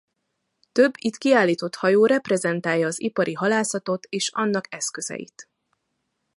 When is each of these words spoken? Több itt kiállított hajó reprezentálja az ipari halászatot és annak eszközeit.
Több 0.71 0.93
itt 0.97 1.17
kiállított 1.17 1.75
hajó 1.75 2.05
reprezentálja 2.05 2.87
az 2.87 3.01
ipari 3.01 3.33
halászatot 3.33 4.05
és 4.09 4.29
annak 4.29 4.73
eszközeit. 4.73 5.49